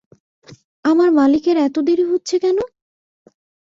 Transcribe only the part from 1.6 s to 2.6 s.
এত দেরি হচ্ছে কেন?